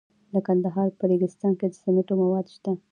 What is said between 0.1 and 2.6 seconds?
د کندهار په ریګستان کې د سمنټو مواد